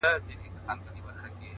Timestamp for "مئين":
1.33-1.41